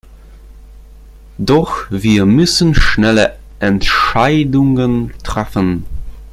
Doch 1.37 1.85
wir 1.91 2.25
müssen 2.25 2.73
schnelle 2.73 3.37
Entscheidungen 3.59 5.13
treffen. 5.23 5.85